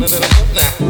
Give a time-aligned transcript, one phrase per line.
[0.00, 0.28] Nè nè nè
[0.80, 0.89] nè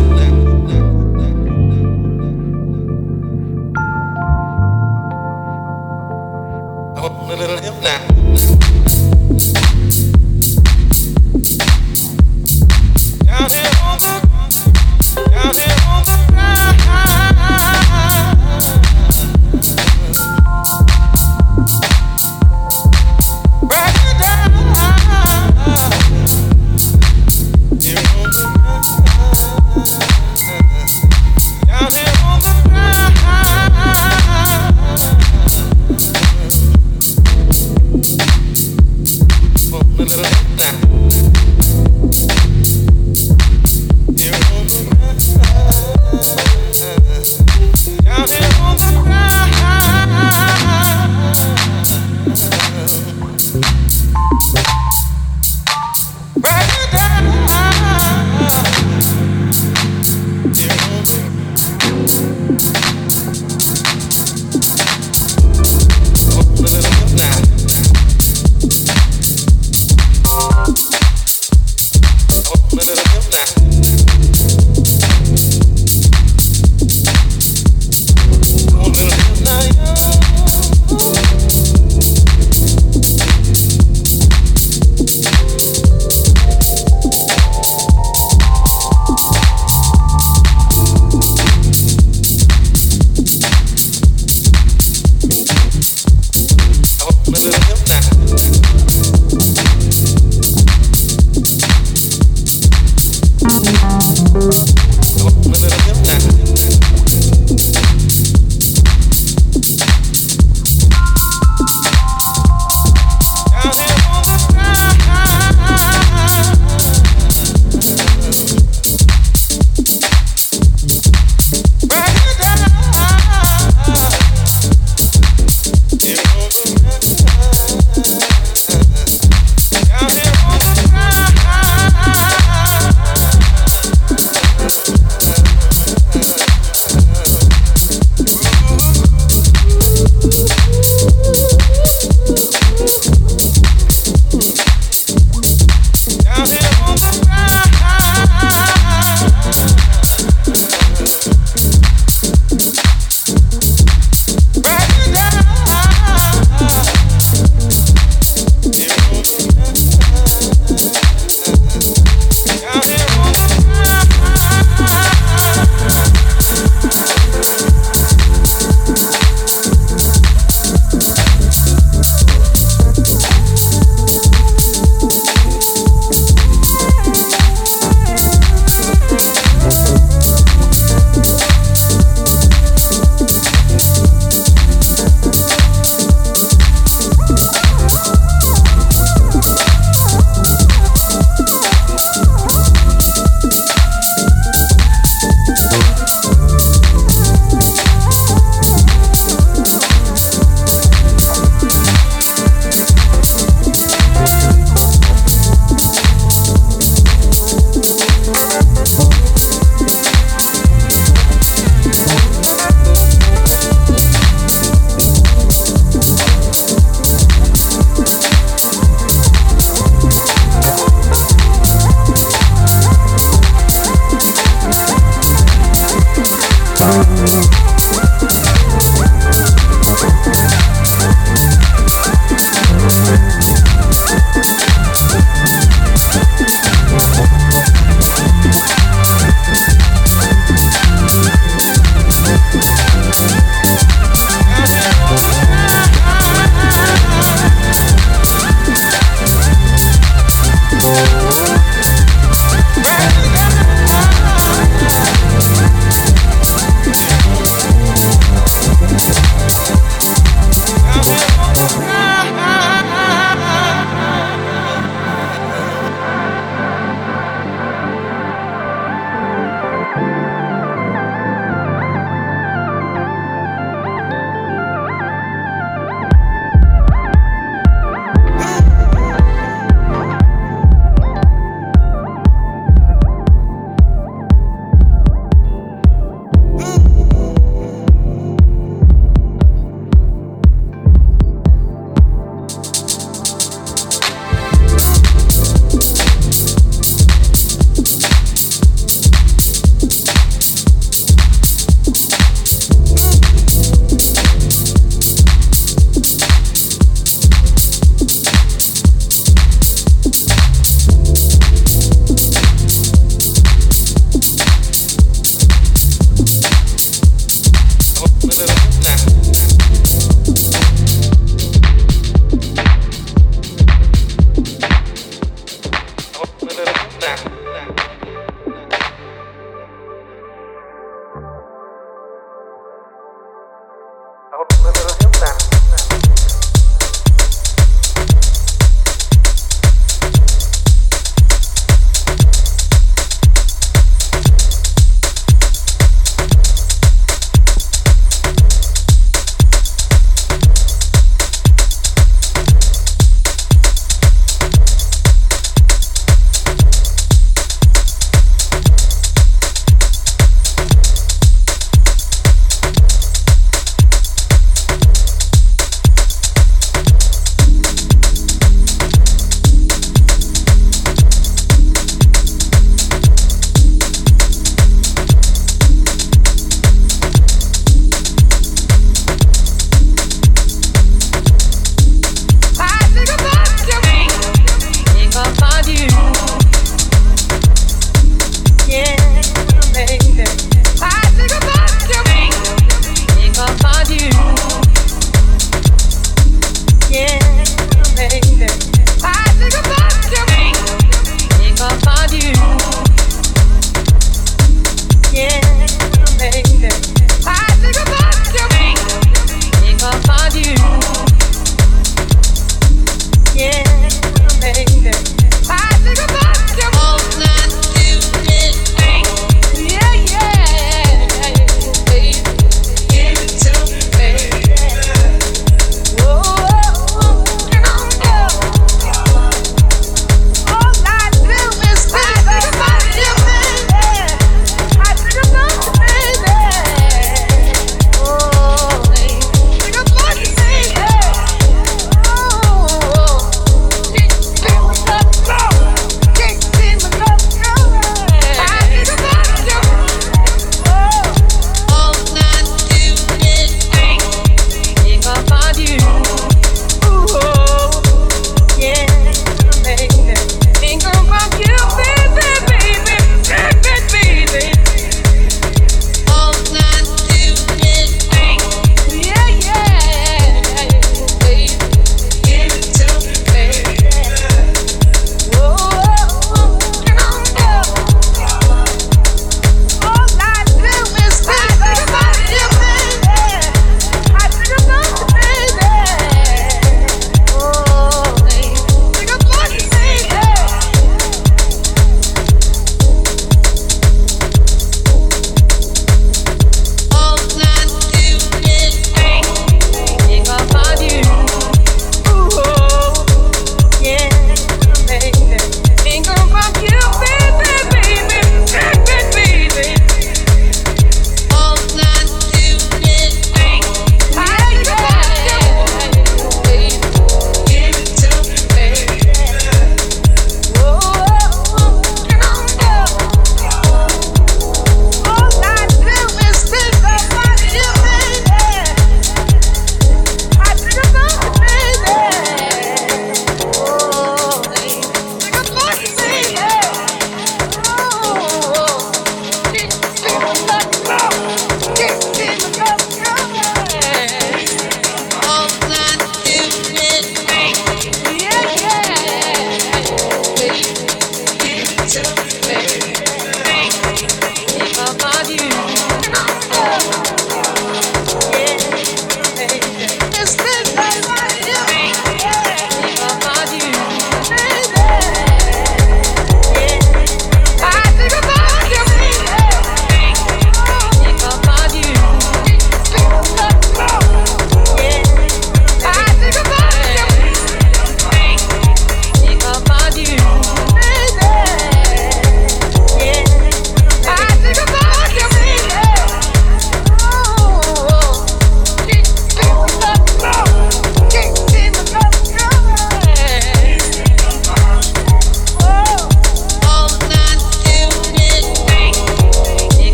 [227.32, 227.59] Ooh.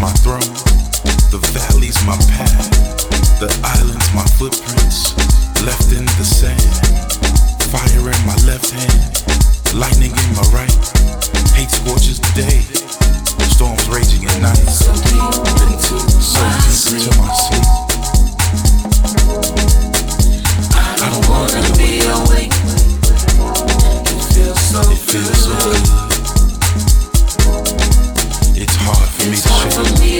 [0.00, 0.40] my throne,
[1.30, 2.70] the valleys my path,
[3.40, 5.16] the islands my footprints,
[5.64, 6.60] left in the sand.
[7.70, 9.24] Fire in my left hand,
[9.74, 10.72] lightning in my right.
[11.54, 12.60] Hate scorches the day,
[13.48, 14.68] storms raging at night.
[14.68, 15.22] So deep
[15.64, 17.66] into so deep into my sleep.
[20.76, 22.52] I don't wanna be awake.
[24.12, 25.86] It feels so it feels good.
[25.86, 26.15] So good.